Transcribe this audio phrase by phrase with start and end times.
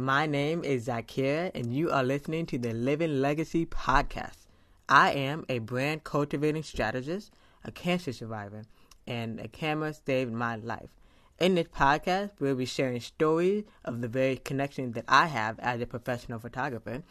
[0.00, 4.46] My name is Zakira, and you are listening to the Living Legacy Podcast.
[4.88, 7.30] I am a brand cultivating strategist,
[7.64, 8.62] a cancer survivor,
[9.06, 10.88] and a camera saved my life.
[11.38, 15.82] In this podcast, we'll be sharing stories of the very connections that I have as
[15.82, 17.02] a professional photographer,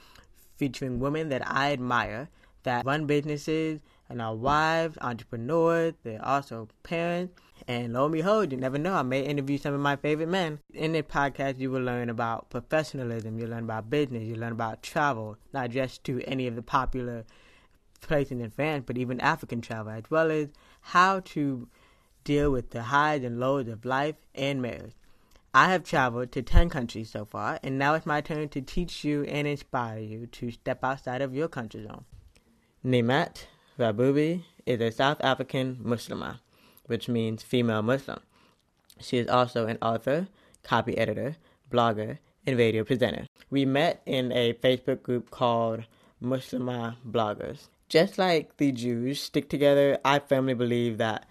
[0.58, 2.30] featuring women that I admire
[2.64, 7.34] that run businesses and our wives, entrepreneurs, they're also parents.
[7.68, 10.60] And lo and behold, you never know, I may interview some of my favorite men.
[10.74, 14.82] In this podcast, you will learn about professionalism, you'll learn about business, you'll learn about
[14.82, 17.26] travel, not just to any of the popular
[18.02, 20.48] places in France, but even African travel, as well as
[20.82, 21.68] how to
[22.24, 24.94] deal with the highs and lows of life and marriage.
[25.54, 29.04] I have traveled to 10 countries so far, and now it's my turn to teach
[29.04, 32.06] you and inspire you to step outside of your comfort zone.
[32.86, 33.48] Nimet
[33.80, 36.40] Rabubi is a South African Muslimah,
[36.88, 38.20] which means female Muslim.
[39.00, 40.28] She is also an author,
[40.64, 41.38] copy editor,
[41.72, 43.28] blogger, and radio presenter.
[43.50, 45.86] We met in a Facebook group called
[46.22, 47.70] Muslimah Bloggers.
[47.88, 51.26] Just like the Jews stick together, I firmly believe that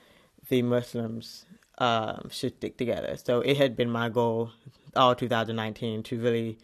[0.49, 1.45] the Muslims
[1.77, 3.17] um, should stick together.
[3.23, 4.53] So it had been my goal
[4.97, 6.59] all 2019 to really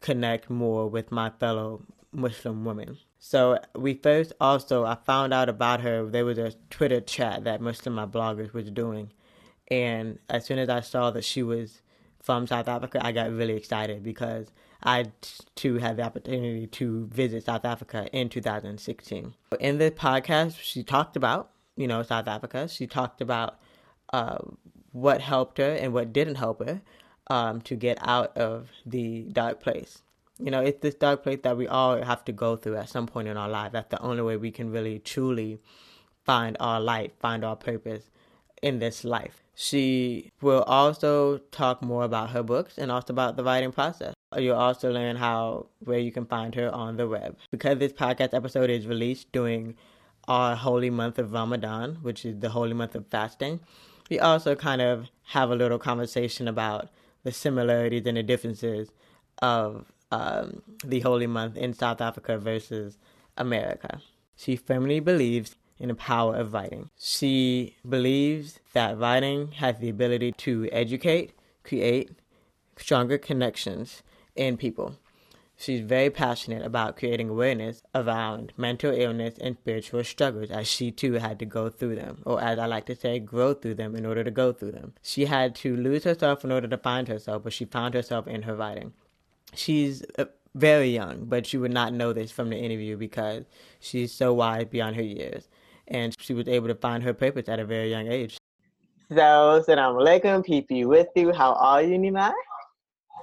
[0.00, 1.82] connect more with my fellow
[2.12, 2.98] Muslim women.
[3.26, 6.04] So we first also I found out about her.
[6.04, 9.12] There was a Twitter chat that Muslimah Bloggers was doing,
[9.68, 11.80] and as soon as I saw that she was
[12.22, 14.48] from South Africa, I got really excited because
[14.82, 15.06] I
[15.54, 19.32] too had the opportunity to visit South Africa in 2016.
[19.58, 22.68] In this podcast, she talked about you know, South Africa.
[22.68, 23.58] She talked about
[24.12, 24.38] uh,
[24.92, 26.82] what helped her and what didn't help her
[27.28, 30.02] um, to get out of the dark place.
[30.38, 33.06] You know, it's this dark place that we all have to go through at some
[33.06, 33.72] point in our life.
[33.72, 35.58] That's the only way we can really truly
[36.24, 38.10] find our light, find our purpose
[38.62, 39.42] in this life.
[39.54, 44.14] She will also talk more about her books and also about the writing process.
[44.36, 47.36] You'll also learn how where you can find her on the web.
[47.52, 49.76] Because this podcast episode is released during
[50.26, 53.60] our holy month of Ramadan, which is the holy month of fasting,
[54.10, 56.88] we also kind of have a little conversation about
[57.22, 58.90] the similarities and the differences
[59.40, 62.98] of um, the holy month in South Africa versus
[63.36, 64.00] America.
[64.36, 66.90] She firmly believes in the power of writing.
[66.96, 71.32] She believes that writing has the ability to educate,
[71.64, 72.10] create
[72.76, 74.02] stronger connections
[74.36, 74.96] in people.
[75.56, 81.14] She's very passionate about creating awareness around mental illness and spiritual struggles as she too
[81.14, 84.04] had to go through them, or as I like to say, grow through them in
[84.04, 84.94] order to go through them.
[85.02, 88.42] She had to lose herself in order to find herself, but she found herself in
[88.42, 88.92] her writing.
[89.54, 93.44] She's uh, very young, but you would not know this from the interview because
[93.80, 95.48] she's so wise beyond her years.
[95.88, 98.38] And she was able to find her purpose at a very young age.
[99.10, 101.32] So, salam alaikum, PP with you.
[101.32, 102.32] How are you, Nimai?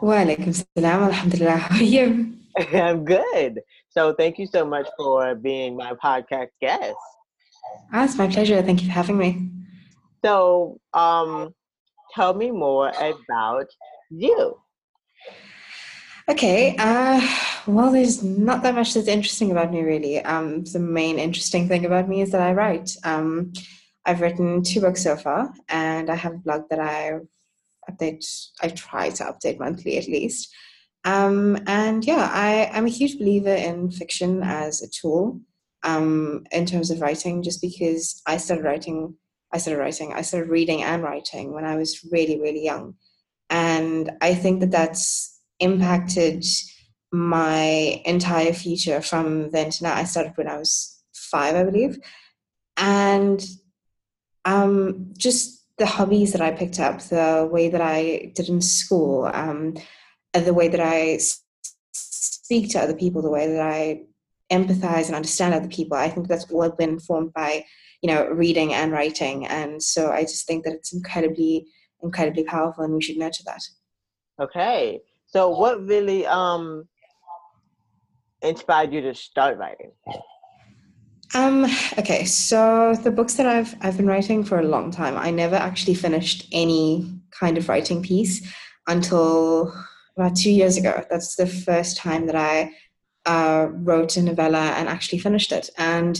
[0.02, 1.58] Walaikum salam, alhamdulillah.
[1.58, 2.34] How are you?
[2.74, 3.62] I'm good.
[3.90, 6.96] So thank you so much for being my podcast guest.
[7.94, 8.62] Ah, it's my pleasure.
[8.62, 9.50] Thank you for having me.
[10.24, 11.54] So, um,
[12.16, 13.68] tell me more about
[14.10, 14.58] you.
[16.32, 16.78] Okay.
[16.80, 17.20] Uh,
[17.68, 20.22] well, there's not that much that's interesting about me, really.
[20.24, 22.96] Um, the main interesting thing about me is that I write.
[23.04, 23.52] Um,
[24.06, 27.20] I've written two books so far, and I have a blog that I
[27.90, 28.26] update.
[28.62, 30.50] I try to update monthly at least.
[31.04, 35.42] Um, and yeah, I, I'm a huge believer in fiction as a tool
[35.84, 39.16] um, in terms of writing, just because I started writing,
[39.52, 42.96] I started writing, I started reading and writing when I was really, really young.
[43.50, 45.31] And I think that that's
[45.62, 46.44] impacted
[47.12, 49.96] my entire future from then to now.
[49.96, 51.98] I started when I was five, I believe.
[52.78, 53.44] And
[54.46, 59.30] um, just the hobbies that I picked up, the way that I did in school,
[59.34, 59.76] um,
[60.34, 61.20] the way that I
[61.92, 64.04] speak to other people, the way that I
[64.52, 67.66] empathize and understand other people, I think that's all been formed by,
[68.02, 69.48] you know, reading and writing.
[69.48, 71.68] And so I just think that it's incredibly,
[72.02, 73.62] incredibly powerful and we should nurture that.
[74.42, 75.02] Okay.
[75.32, 76.88] So what really um
[78.42, 79.92] inspired you to start writing?
[81.34, 81.66] Um,
[81.98, 85.18] okay, so the books that I've I've been writing for a long time.
[85.18, 88.46] I never actually finished any kind of writing piece
[88.88, 89.74] until
[90.18, 91.06] about two years ago.
[91.10, 92.74] That's the first time that I
[93.26, 95.70] uh, wrote a novella and actually finished it.
[95.78, 96.20] And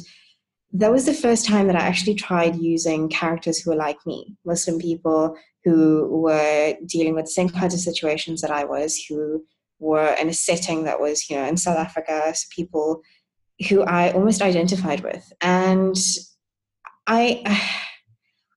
[0.74, 4.36] that was the first time that I actually tried using characters who were like me,
[4.46, 9.44] Muslim people who were dealing with the same kinds of situations that I was, who
[9.80, 13.02] were in a setting that was, you know, in South Africa, so people
[13.68, 15.32] who I almost identified with.
[15.42, 15.96] And
[17.08, 17.44] I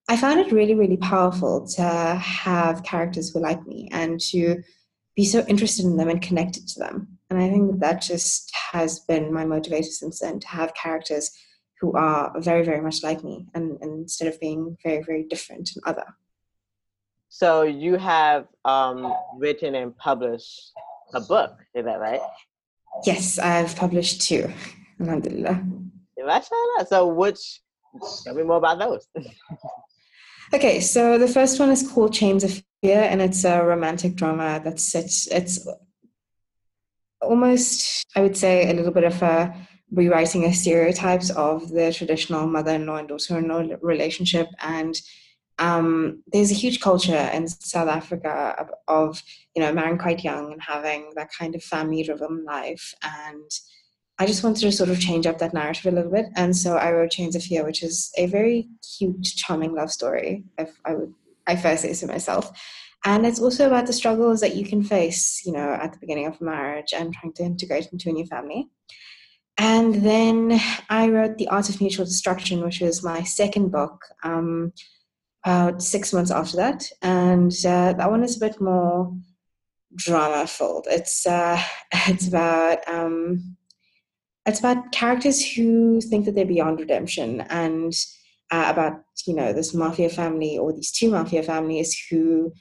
[0.07, 4.63] I found it really, really powerful to have characters who like me and to
[5.17, 7.09] be so interested in them and connected to them.
[7.31, 11.31] And I think that, that just has been my motivator since then to have characters
[11.85, 15.71] who are very, very much like me and, and instead of being very, very different
[15.75, 16.07] and other.
[17.29, 20.73] So you have um, written and published
[21.13, 22.23] a book, is that right?
[23.05, 24.51] Yes, I've published two.
[25.01, 25.63] Alhamdulillah.
[26.89, 27.61] So which
[28.25, 29.07] tell me more about those.
[30.55, 34.61] okay, so the first one is called Chains of Fear and it's a romantic drama
[34.65, 35.69] that's it's it's
[37.21, 39.55] almost I would say a little bit of a
[39.94, 44.49] rewriting of stereotypes of the traditional mother-in-law and daughter-in-law relationship.
[44.61, 44.94] And
[45.58, 49.23] um, there's a huge culture in South Africa of, of,
[49.55, 52.94] you know marrying quite young and having that kind of family-driven life.
[53.02, 53.50] And
[54.19, 56.26] I just wanted to sort of change up that narrative a little bit.
[56.37, 58.69] And so I wrote Chains of Fear which is a very
[58.99, 61.14] cute charming love story if I would
[61.46, 62.50] I first say so myself.
[63.06, 66.26] And it's also about the struggles that you can face you know at the beginning
[66.26, 68.69] of marriage and trying to integrate into a new family
[69.59, 70.61] and then
[70.91, 74.05] I wrote The Art of Mutual Destruction, which was my second book.
[74.23, 74.73] Um,
[75.45, 79.15] about six months after that, and uh, that one is a bit more
[79.95, 80.87] drama filled.
[80.91, 81.61] It's uh,
[82.09, 83.56] it's about um,
[84.47, 87.93] it's about characters who think that they're beyond redemption, and
[88.51, 92.53] uh, about you know this mafia family or these two mafia families who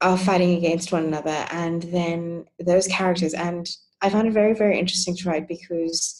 [0.00, 3.34] are fighting against one another, and then those characters.
[3.34, 3.68] And
[4.02, 6.18] I found it very very interesting to write because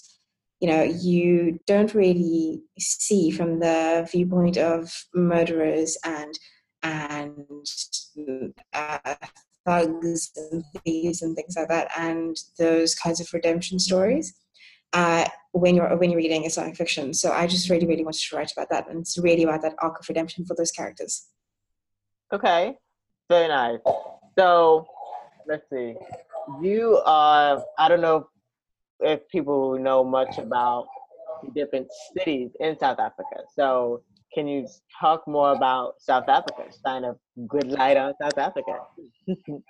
[0.61, 6.39] you know you don't really see from the viewpoint of murderers and
[6.83, 7.47] and
[8.73, 9.15] uh,
[9.65, 14.35] thugs and thieves and things like that and those kinds of redemption stories
[14.93, 17.15] uh, when you're when you're reading Islamic fiction.
[17.15, 19.75] So I just really really wanted to write about that, and it's really about that
[19.79, 21.27] arc of redemption for those characters.
[22.33, 22.75] Okay,
[23.29, 23.79] very nice.
[24.39, 24.87] So
[25.47, 25.95] let's see.
[26.61, 28.29] You are I don't know
[29.01, 30.87] if people know much about
[31.55, 33.43] different cities in South Africa.
[33.55, 34.03] So
[34.35, 34.67] can you
[35.01, 36.65] talk more about South Africa?
[36.85, 37.17] Shine a
[37.47, 38.79] good light on South Africa.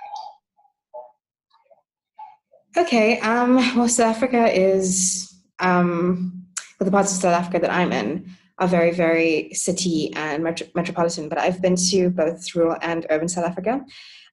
[2.77, 3.19] okay.
[3.21, 6.45] Um, well, South Africa is um,
[6.79, 8.31] well, the parts of South Africa that I'm in
[8.63, 11.29] are very, very city and metro- metropolitan.
[11.29, 13.81] But I've been to both rural and urban South Africa,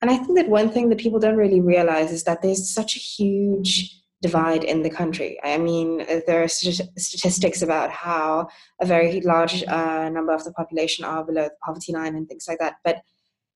[0.01, 2.95] and I think that one thing that people don't really realize is that there's such
[2.95, 5.39] a huge divide in the country.
[5.43, 8.49] I mean, there are statistics about how
[8.81, 12.45] a very large uh, number of the population are below the poverty line and things
[12.47, 12.75] like that.
[12.83, 13.01] But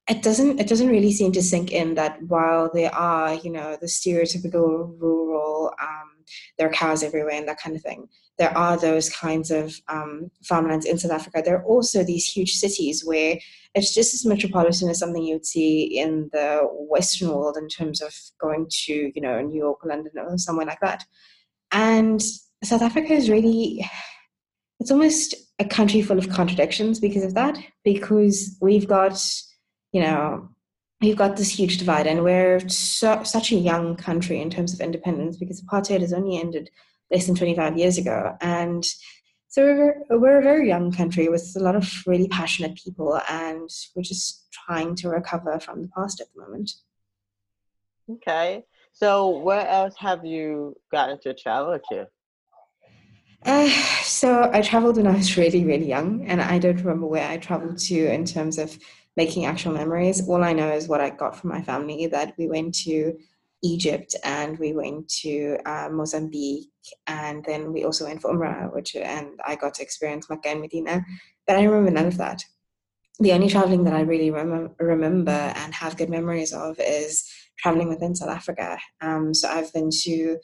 [0.09, 3.77] it doesn't it doesn't really seem to sink in that while there are you know
[3.79, 6.09] the stereotypical rural um,
[6.57, 10.31] there are cows everywhere and that kind of thing there are those kinds of um,
[10.43, 11.41] farmlands in South Africa.
[11.43, 13.37] There are also these huge cities where
[13.75, 18.13] it's just as metropolitan as something you'd see in the Western world in terms of
[18.39, 21.03] going to, you know, New York, London, or somewhere like that.
[21.71, 22.21] And
[22.63, 23.87] South Africa is really,
[24.79, 29.23] it's almost a country full of contradictions because of that, because we've got,
[29.91, 30.49] you know,
[31.01, 34.81] we've got this huge divide and we're so, such a young country in terms of
[34.81, 36.69] independence because apartheid has only ended
[37.11, 38.35] less than 25 years ago.
[38.41, 38.83] And
[39.47, 39.63] so
[40.09, 44.01] we're, we're a very young country with a lot of really passionate people, and we're
[44.01, 46.71] just trying to recover from the past at the moment.
[48.09, 48.63] Okay.
[48.93, 52.07] So where else have you gotten to travel to?
[53.45, 53.67] Uh,
[54.03, 57.37] so I traveled when I was really, really young, and I don't remember where I
[57.37, 58.77] traveled to in terms of
[59.17, 60.27] making actual memories.
[60.27, 63.17] All I know is what I got from my family that we went to
[63.63, 66.69] Egypt and we went to uh, Mozambique
[67.07, 70.61] and then we also went for Umrah, which and I got to experience Mecca and
[70.61, 71.03] Medina.
[71.47, 72.43] But I remember none of that.
[73.19, 77.25] The only traveling that I really rem- remember and have good memories of is
[77.57, 78.79] traveling within South Africa.
[79.01, 80.37] Um, so I've been to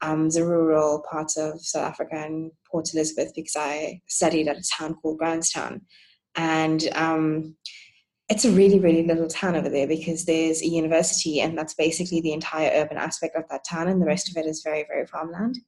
[0.00, 4.70] um, the rural parts of South Africa and Port Elizabeth because I studied at a
[4.76, 5.82] town called Grahamstown.
[6.34, 7.56] And um,
[8.28, 12.20] it's a really, really little town over there because there's a university, and that's basically
[12.20, 15.06] the entire urban aspect of that town, and the rest of it is very, very
[15.06, 15.58] farmland.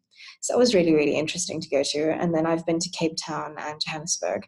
[0.40, 2.12] So it was really, really interesting to go to.
[2.12, 4.46] And then I've been to Cape Town and Johannesburg,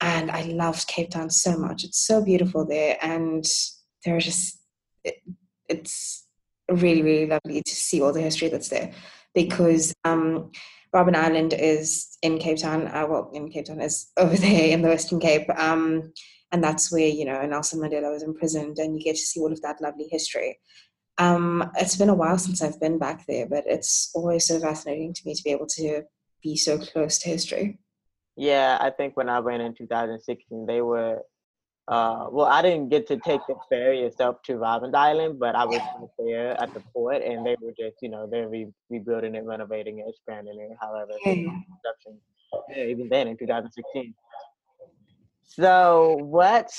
[0.00, 1.84] and I loved Cape Town so much.
[1.84, 3.44] It's so beautiful there, and
[4.04, 4.58] there's just
[5.04, 5.16] it,
[5.68, 6.26] it's
[6.70, 8.92] really, really lovely to see all the history that's there
[9.34, 10.50] because um,
[10.94, 12.88] Robben Island is in Cape Town.
[12.88, 15.48] Uh, well, in Cape Town is over there in the Western Cape.
[15.56, 16.12] Um,
[16.52, 19.52] and that's where you know Nelson Mandela was imprisoned, and you get to see all
[19.52, 20.58] of that lovely history.
[21.18, 25.14] Um, it's been a while since I've been back there, but it's always so fascinating
[25.14, 26.02] to me to be able to
[26.42, 27.78] be so close to history.
[28.36, 31.22] Yeah, I think when I went in 2016, they were
[31.88, 35.64] uh, well, I didn't get to take the ferry itself to Robben Island, but I
[35.64, 35.80] was
[36.18, 40.00] there at the port, and they were just, you know, they're re- rebuilding it, renovating
[40.00, 42.20] it, expanding it, however, construction.
[42.68, 44.14] Yeah, even then in 2016.
[45.48, 46.70] So, what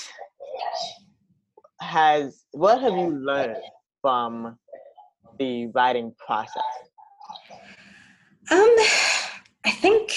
[1.80, 3.56] has what have you learned
[4.00, 4.56] from
[5.38, 6.62] the writing process?
[8.50, 8.74] Um,
[9.64, 10.12] I think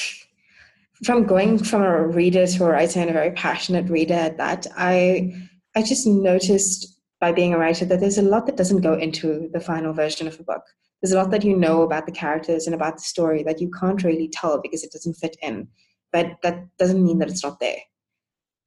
[1.03, 4.67] from going from a reader to a writer and a very passionate reader at that,
[4.77, 5.33] I
[5.75, 9.49] I just noticed by being a writer that there's a lot that doesn't go into
[9.51, 10.63] the final version of a book.
[11.01, 13.71] There's a lot that you know about the characters and about the story that you
[13.71, 15.67] can't really tell because it doesn't fit in.
[16.11, 17.79] But that doesn't mean that it's not there.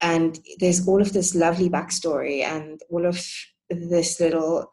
[0.01, 3.25] And there's all of this lovely backstory and all of
[3.71, 4.71] this little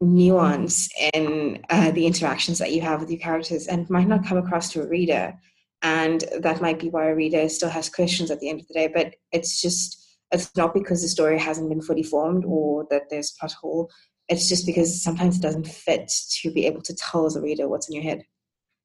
[0.00, 4.38] nuance in uh, the interactions that you have with your characters and might not come
[4.38, 5.34] across to a reader.
[5.82, 8.74] And that might be why a reader still has questions at the end of the
[8.74, 13.04] day but it's just it's not because the story hasn't been fully formed or that
[13.08, 13.90] there's plot hole.
[14.28, 17.88] It's just because sometimes it doesn't fit to be able to tell the reader what's
[17.88, 18.24] in your head.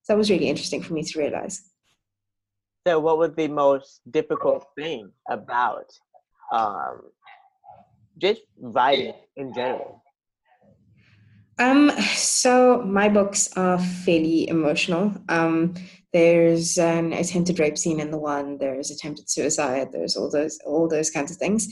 [0.03, 1.61] So that was really interesting for me to realize
[2.85, 5.89] so what was the most difficult thing about
[6.51, 7.01] um,
[8.17, 10.01] just writing in general
[11.59, 15.13] um, so my books are fairly emotional.
[15.27, 15.75] Um,
[16.13, 18.57] there's an attempted rape scene in the one.
[18.57, 19.89] There's attempted suicide.
[19.91, 21.67] There's all those all those kinds of things,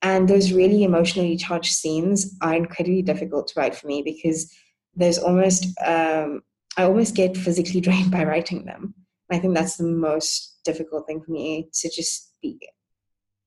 [0.00, 4.48] and those really emotionally charged scenes are incredibly difficult to write for me because
[4.94, 6.42] there's almost um,
[6.76, 8.94] I almost get physically drained by writing them.
[9.30, 12.58] I think that's the most difficult thing for me to just be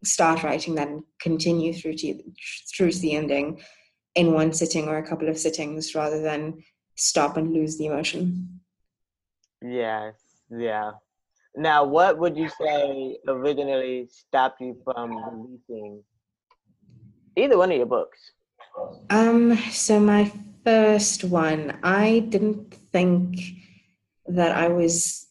[0.04, 2.22] start writing that and continue through to
[2.76, 3.60] through to the ending
[4.14, 6.64] in one sitting or a couple of sittings rather than
[6.96, 8.62] stop and lose the emotion.
[9.62, 10.14] Yes,
[10.50, 10.92] yeah.
[11.56, 16.04] Now, what would you say originally stopped you from releasing
[17.36, 18.20] either one of your books?
[19.10, 20.32] Um, so my
[20.64, 23.40] first one, I didn't think
[24.28, 25.25] that I was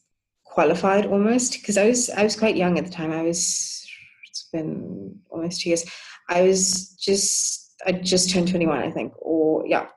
[0.55, 3.13] qualified almost because I was I was quite young at the time.
[3.13, 3.85] I was
[4.29, 5.85] it's been almost two years.
[6.31, 9.89] I was just I just turned 21, I think, or yeah.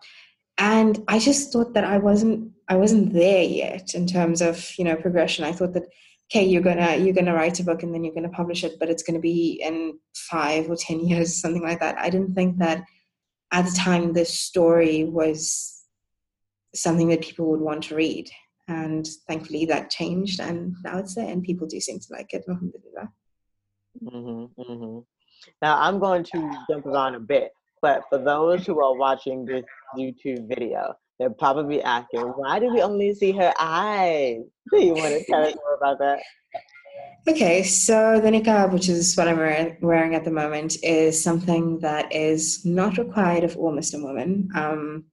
[0.57, 4.83] And I just thought that I wasn't I wasn't there yet in terms of you
[4.83, 5.45] know progression.
[5.45, 5.87] I thought that
[6.31, 8.89] okay, you're gonna you're gonna write a book and then you're gonna publish it, but
[8.89, 11.99] it's gonna be in five or ten years, something like that.
[11.99, 12.83] I didn't think that
[13.51, 15.85] at the time this story was
[16.73, 18.29] something that people would want to read.
[18.67, 22.43] And thankfully that changed and now it's there and people do seem to like it.
[22.47, 24.99] Mm-hmm, mm-hmm.
[25.61, 27.51] Now I'm going to jump around a bit.
[27.81, 29.63] But for those who are watching this
[29.97, 34.41] YouTube video, they're probably asking, why do we only see her eyes?
[34.71, 36.19] Do you want to tell us more about that?
[37.27, 39.37] Okay, so the niqab, which is what I'm
[39.81, 44.49] wearing at the moment, is something that is not required of all Muslim women.
[44.55, 45.05] Um,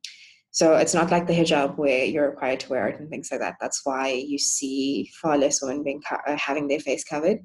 [0.55, 3.41] so it's not like the hijab where you're required to wear it and things like
[3.41, 3.57] that.
[3.61, 7.41] That's why you see far less women being co- having their face covered.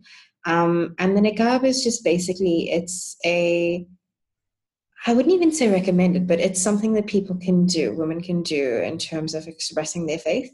[0.45, 3.87] Um, and the niqab is just basically it's a
[5.07, 8.77] I wouldn't even say recommended, but it's something that people can do, women can do
[8.77, 10.51] in terms of expressing their faith.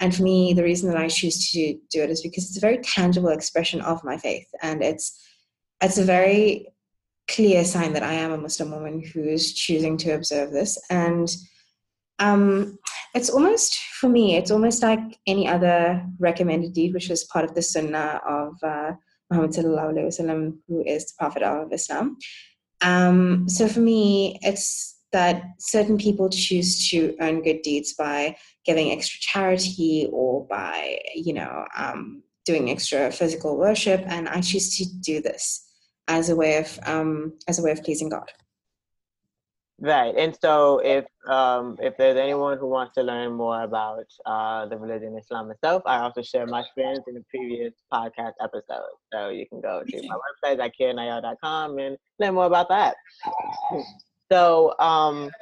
[0.00, 2.60] And for me, the reason that I choose to do it is because it's a
[2.60, 4.48] very tangible expression of my faith.
[4.60, 5.24] And it's
[5.80, 6.66] it's a very
[7.28, 10.76] clear sign that I am a Muslim woman who is choosing to observe this.
[10.90, 11.32] And
[12.18, 12.78] um,
[13.14, 17.54] it's almost, for me, it's almost like any other recommended deed, which is part of
[17.54, 18.92] the sunnah of uh,
[19.30, 22.16] Muhammad sallallahu alaihi wasallam, who is the prophet of Islam.
[22.80, 28.90] Um, so for me, it's that certain people choose to earn good deeds by giving
[28.90, 34.86] extra charity or by, you know, um, doing extra physical worship, and I choose to
[35.00, 35.68] do this
[36.08, 38.30] as a way of um, as a way of pleasing God.
[39.84, 44.64] Right, and so if um, if there's anyone who wants to learn more about uh,
[44.66, 48.94] the religion Islam itself, I also share my experience in the previous podcast episode.
[49.12, 52.94] So you can go to my website at kiranayar.com and learn more about that.
[54.30, 55.32] So, um,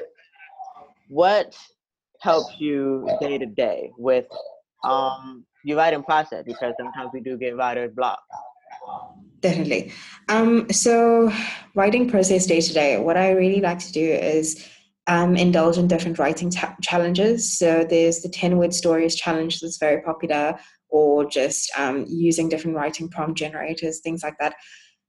[1.09, 1.54] what
[2.23, 4.26] helps you day to day with
[4.85, 6.44] um, your writing process?
[6.47, 8.23] Because sometimes we do get writer's block.
[9.40, 9.92] Definitely.
[10.28, 11.32] Um, so,
[11.75, 14.68] writing process day to day, what I really like to do is
[15.06, 17.59] um, indulge in different writing t- challenges.
[17.59, 20.59] So, there's the 10 word stories challenge that's very popular,
[20.90, 24.54] or just um, using different writing prompt generators, things like that.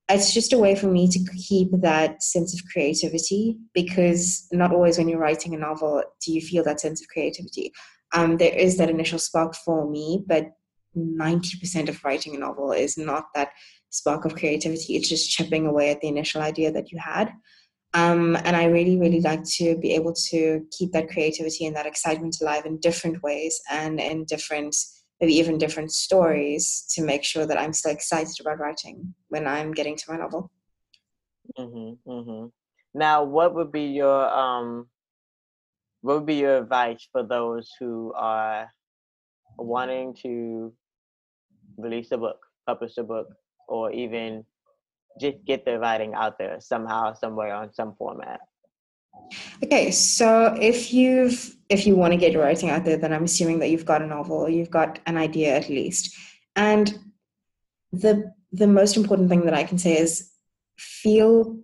[0.10, 4.98] It's just a way for me to keep that sense of creativity because not always
[4.98, 7.72] when you're writing a novel do you feel that sense of creativity.
[8.14, 10.52] Um, there is that initial spark for me, but
[10.98, 13.52] 90% of writing a novel is not that
[13.92, 14.96] spark of creativity.
[14.96, 17.32] It's just chipping away at the initial idea that you had.
[17.94, 21.86] Um, and I really, really like to be able to keep that creativity and that
[21.86, 24.76] excitement alive in different ways and in different,
[25.20, 29.74] maybe even different stories to make sure that I'm still excited about writing when I'm
[29.74, 30.50] getting to my novel.
[31.60, 32.48] Mm-hmm, mm-hmm.
[32.94, 34.88] Now, what would be your um,
[36.00, 38.72] what would be your advice for those who are
[39.58, 40.74] wanting to
[41.78, 43.28] release a book, publish a book,
[43.68, 44.46] or even
[45.20, 48.40] just get their writing out there somehow, somewhere on some format?
[49.64, 53.24] Okay, so if you've if you want to get your writing out there, then I'm
[53.24, 56.16] assuming that you've got a novel you've got an idea at least.
[56.56, 56.98] And
[57.92, 60.32] the the most important thing that I can say is
[60.78, 61.60] feel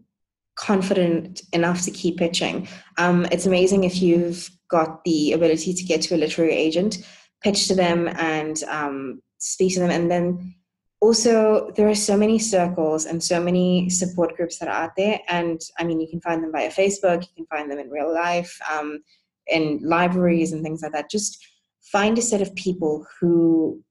[0.56, 2.68] confident enough to keep pitching.
[2.98, 6.98] Um, it's amazing if you've got the ability to get to a literary agent,
[7.42, 10.56] pitch to them and um, speak to them, and then
[11.00, 15.20] also there are so many circles and so many support groups that are out there.
[15.28, 18.14] And i mean you can find them via facebook you can find them in real
[18.14, 19.04] life um,
[19.48, 21.10] in libraries and things like that.
[21.10, 21.46] Just
[21.82, 23.82] find a set of people who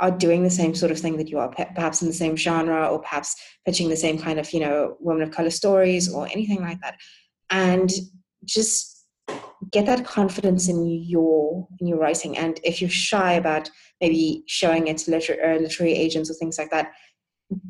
[0.00, 2.86] are doing the same sort of thing that you are perhaps in the same genre
[2.86, 3.34] or perhaps
[3.66, 6.96] pitching the same kind of you know women of color stories or anything like that.
[7.50, 7.90] And
[8.44, 8.97] just
[9.70, 12.36] get that confidence in your in your writing.
[12.36, 16.58] And if you're shy about maybe showing it to liter- uh, literary agents or things
[16.58, 16.92] like that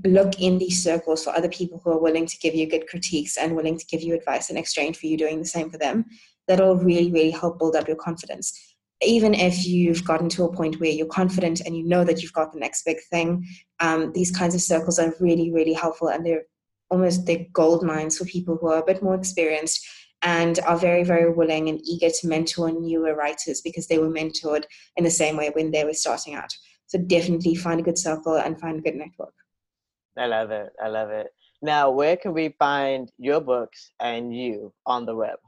[0.05, 3.37] look in these circles for other people who are willing to give you good critiques
[3.37, 6.05] and willing to give you advice in exchange for you doing the same for them.
[6.47, 8.53] That'll really really help build up your confidence.
[9.01, 12.33] Even if you've gotten to a point where you're confident and you know that you've
[12.33, 13.47] got the next big thing
[13.79, 16.43] um, these kinds of circles are really really helpful and they're
[16.91, 19.87] almost they're gold mines for people who are a bit more experienced
[20.23, 24.65] and are very, very willing and eager to mentor newer writers because they were mentored
[24.97, 26.53] in the same way when they were starting out.
[26.87, 29.35] So definitely find a good circle and find a good network.
[30.17, 30.71] I love it.
[30.83, 31.29] I love it.
[31.63, 35.39] Now, where can we find your books and you on the web?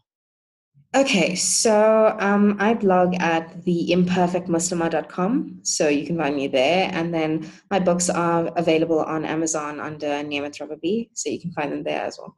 [0.94, 6.90] Okay, so um, I blog at theimperfectmuslima.com, so you can find me there.
[6.92, 11.70] And then my books are available on Amazon under Nemet Rababi, so you can find
[11.70, 12.36] them there as well.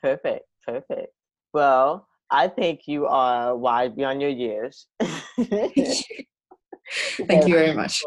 [0.00, 0.46] Perfect.
[0.66, 1.12] Perfect.
[1.52, 4.86] Well, I think you are wise beyond your years.
[7.26, 8.02] Thank you very much.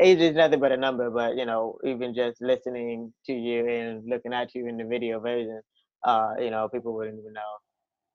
[0.00, 4.08] Age is nothing but a number, but you know, even just listening to you and
[4.08, 5.60] looking at you in the video version,
[6.04, 7.52] uh, you know, people wouldn't even know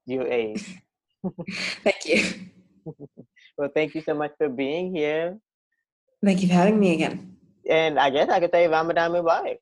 [0.05, 0.79] your age.
[1.83, 2.23] thank you.
[3.57, 5.37] well, thank you so much for being here.
[6.23, 7.35] Thank you for having me again.
[7.69, 9.57] And I guess I could say Ramadan Mubarak.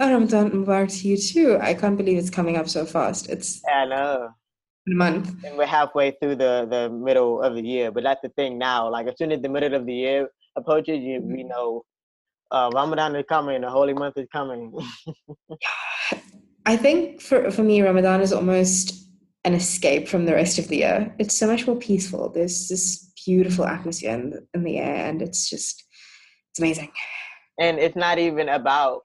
[0.00, 1.58] Oh, Ramadan Mubarak to you too.
[1.60, 3.28] I can't believe it's coming up so fast.
[3.28, 4.28] It's yeah, I know.
[4.88, 5.44] A month.
[5.44, 7.90] And we're halfway through the, the middle of the year.
[7.90, 8.88] But that's the thing now.
[8.88, 11.48] Like as soon as the middle of the year approaches, you we mm-hmm.
[11.48, 11.84] know
[12.50, 14.72] uh, Ramadan is coming, the holy month is coming.
[16.66, 18.94] I think for for me, Ramadan is almost
[19.44, 21.14] an escape from the rest of the year.
[21.18, 22.30] It's so much more peaceful.
[22.30, 25.84] There's this beautiful atmosphere in the, in the air, and it's just
[26.50, 26.92] it's amazing.
[27.58, 29.02] And it's not even about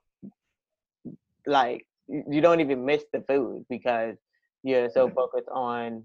[1.46, 4.16] like you don't even miss the food because
[4.62, 5.14] you're so mm-hmm.
[5.14, 6.04] focused on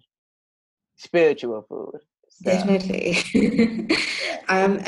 [0.97, 1.99] spiritual food.
[2.29, 2.51] So.
[2.51, 3.89] Definitely.
[4.49, 4.81] um,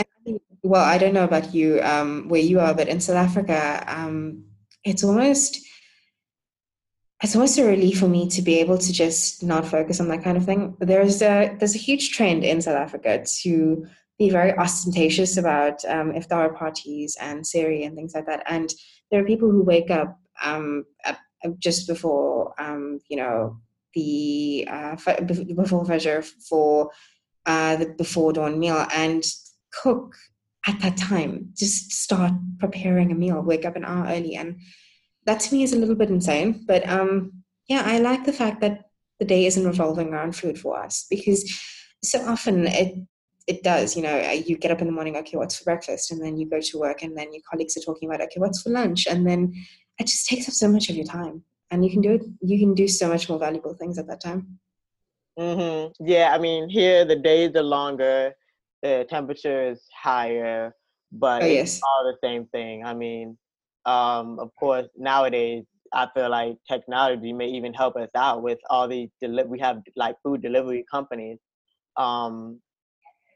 [0.63, 4.45] well, I don't know about you, um, where you are, but in South Africa, um,
[4.83, 5.59] it's almost
[7.23, 10.23] it's almost a relief for me to be able to just not focus on that
[10.23, 10.75] kind of thing.
[10.79, 13.85] There's a there's a huge trend in South Africa to
[14.17, 18.43] be very ostentatious about um, iftar parties and sehri and things like that.
[18.47, 18.71] And
[19.09, 20.85] there are people who wake up um,
[21.59, 23.57] just before um, you know
[23.93, 26.91] the uh, before Fajr for
[27.45, 29.23] uh, the before dawn meal and
[29.73, 30.15] cook
[30.67, 31.49] at that time.
[31.55, 33.41] Just start preparing a meal.
[33.41, 34.59] Wake up an hour early, and
[35.25, 36.63] that to me is a little bit insane.
[36.67, 38.85] But um, yeah, I like the fact that
[39.19, 41.49] the day isn't revolving around food for us because
[42.03, 42.95] so often it
[43.47, 43.95] it does.
[43.95, 46.11] You know, you get up in the morning, okay, what's for breakfast?
[46.11, 48.61] And then you go to work, and then your colleagues are talking about, okay, what's
[48.61, 49.07] for lunch?
[49.07, 49.53] And then
[49.99, 51.43] it just takes up so much of your time.
[51.69, 54.21] And you can do it you can do so much more valuable things at that
[54.21, 54.59] time.
[55.39, 56.05] Mm-hmm.
[56.05, 58.33] yeah i mean here the days are longer
[58.83, 60.75] the temperature is higher
[61.11, 62.85] but oh, it's all the same thing.
[62.85, 63.37] I mean
[63.85, 68.87] um, of course nowadays i feel like technology may even help us out with all
[68.87, 71.39] these deli- we have like food delivery companies
[71.97, 72.59] um,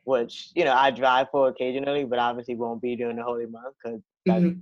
[0.04, 3.74] which you know i drive for occasionally but obviously won't be during the holy month
[3.84, 4.60] because mm-hmm.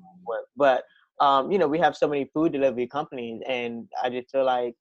[0.56, 0.84] but
[1.24, 4.74] um, you know, we have so many food delivery companies, and I just feel like,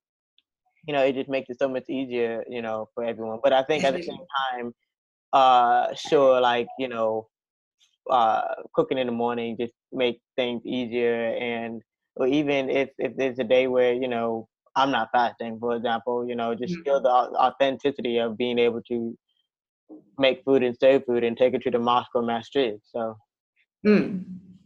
[0.85, 3.39] you know, it just makes it so much easier, you know, for everyone.
[3.41, 4.17] But I think at the same
[4.51, 4.73] time,
[5.31, 7.27] uh, sure, like you know,
[8.11, 8.41] uh,
[8.75, 11.81] cooking in the morning just make things easier and
[12.17, 16.27] or even if if there's a day where you know I'm not fasting, for example,
[16.27, 16.83] you know, just mm-hmm.
[16.83, 19.15] feel the authenticity of being able to
[20.17, 22.79] make food and serve food and take it to the mosque or masjid.
[22.91, 23.15] So,
[23.85, 24.23] mm.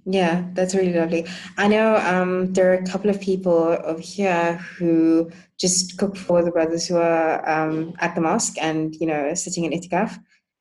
[0.10, 1.28] Yeah, that's really lovely.
[1.58, 6.42] I know um, there are a couple of people over here who just cook for
[6.42, 10.18] the brothers who are um, at the mosque and you know sitting in itikaf.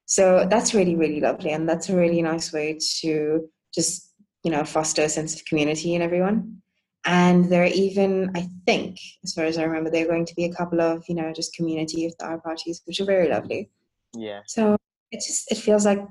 [0.06, 4.64] So that's really really lovely, and that's a really nice way to just you know
[4.64, 6.60] foster a sense of community in everyone.
[7.04, 10.34] And there are even, I think, as far as I remember, there are going to
[10.34, 13.70] be a couple of you know just community iftar parties, which are very lovely.
[14.12, 14.40] Yeah.
[14.48, 14.76] So
[15.12, 16.04] it just it feels like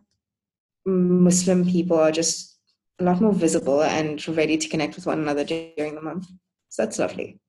[0.86, 2.55] Muslim people are just
[3.00, 6.28] a lot more visible and ready to connect with one another during the month.
[6.70, 7.40] So that's lovely.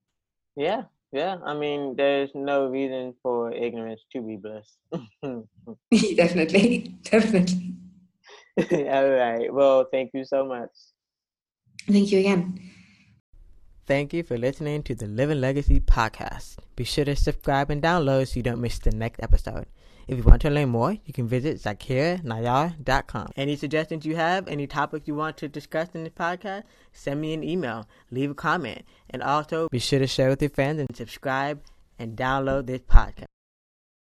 [0.56, 0.82] Yeah,
[1.12, 1.36] yeah.
[1.44, 4.78] I mean, there's no reason for ignorance to be blessed.
[6.16, 7.74] definitely, definitely.
[8.70, 9.52] All right.
[9.52, 10.70] Well, thank you so much.
[11.86, 12.58] Thank you again.
[13.86, 16.56] Thank you for listening to the Living Legacy podcast.
[16.74, 19.66] Be sure to subscribe and download so you don't miss the next episode.
[20.08, 23.32] If you want to learn more, you can visit zakirnayar.com.
[23.34, 27.34] Any suggestions you have, any topics you want to discuss in this podcast, send me
[27.34, 30.94] an email, leave a comment, and also be sure to share with your friends and
[30.94, 31.60] subscribe
[31.98, 33.24] and download this podcast.